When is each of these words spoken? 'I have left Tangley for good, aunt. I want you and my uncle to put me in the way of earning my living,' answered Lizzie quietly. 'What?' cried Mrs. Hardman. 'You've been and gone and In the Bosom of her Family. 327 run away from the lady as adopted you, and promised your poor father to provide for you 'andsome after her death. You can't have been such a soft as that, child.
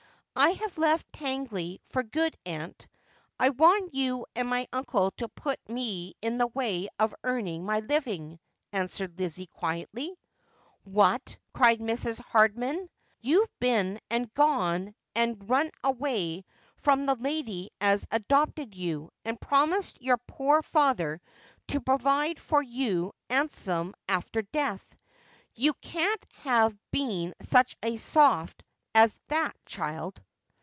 'I 0.41 0.51
have 0.51 0.77
left 0.77 1.11
Tangley 1.11 1.81
for 1.89 2.01
good, 2.03 2.37
aunt. 2.45 2.87
I 3.37 3.49
want 3.49 3.93
you 3.93 4.25
and 4.33 4.47
my 4.49 4.65
uncle 4.71 5.11
to 5.17 5.27
put 5.27 5.59
me 5.69 6.13
in 6.21 6.37
the 6.37 6.47
way 6.47 6.87
of 6.97 7.13
earning 7.25 7.65
my 7.65 7.81
living,' 7.81 8.39
answered 8.71 9.19
Lizzie 9.19 9.47
quietly. 9.47 10.17
'What?' 10.83 11.37
cried 11.53 11.79
Mrs. 11.81 12.21
Hardman. 12.21 12.89
'You've 13.19 13.45
been 13.59 13.99
and 14.09 14.33
gone 14.33 14.95
and 15.13 15.33
In 15.33 15.39
the 15.39 15.45
Bosom 15.45 15.47
of 15.83 15.99
her 15.99 16.01
Family. 16.01 16.45
327 16.79 16.95
run 16.95 17.03
away 17.03 17.05
from 17.05 17.05
the 17.05 17.23
lady 17.23 17.69
as 17.81 18.07
adopted 18.09 18.73
you, 18.73 19.11
and 19.25 19.39
promised 19.39 20.01
your 20.01 20.17
poor 20.25 20.63
father 20.63 21.21
to 21.67 21.81
provide 21.81 22.39
for 22.39 22.63
you 22.63 23.11
'andsome 23.29 23.93
after 24.07 24.39
her 24.39 24.47
death. 24.53 24.95
You 25.55 25.73
can't 25.81 26.25
have 26.45 26.75
been 26.91 27.35
such 27.41 27.75
a 27.83 27.97
soft 27.97 28.63
as 28.95 29.17
that, 29.29 29.55
child. 29.65 30.21